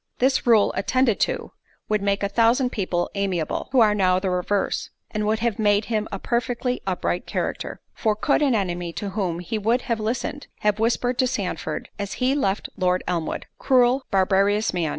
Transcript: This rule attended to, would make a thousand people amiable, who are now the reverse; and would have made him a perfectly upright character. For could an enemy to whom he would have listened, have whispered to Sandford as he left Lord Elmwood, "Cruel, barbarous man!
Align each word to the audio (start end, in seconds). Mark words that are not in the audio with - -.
This 0.17 0.47
rule 0.47 0.73
attended 0.75 1.19
to, 1.19 1.51
would 1.87 2.01
make 2.01 2.23
a 2.23 2.27
thousand 2.27 2.71
people 2.71 3.11
amiable, 3.13 3.69
who 3.71 3.81
are 3.81 3.93
now 3.93 4.17
the 4.17 4.31
reverse; 4.31 4.89
and 5.11 5.27
would 5.27 5.41
have 5.41 5.59
made 5.59 5.85
him 5.93 6.07
a 6.11 6.17
perfectly 6.17 6.81
upright 6.87 7.27
character. 7.27 7.81
For 7.93 8.15
could 8.15 8.41
an 8.41 8.55
enemy 8.55 8.93
to 8.93 9.09
whom 9.11 9.41
he 9.41 9.59
would 9.59 9.83
have 9.83 9.99
listened, 9.99 10.47
have 10.61 10.79
whispered 10.79 11.19
to 11.19 11.27
Sandford 11.27 11.89
as 11.99 12.13
he 12.13 12.33
left 12.33 12.67
Lord 12.75 13.03
Elmwood, 13.07 13.45
"Cruel, 13.59 14.03
barbarous 14.09 14.73
man! 14.73 14.89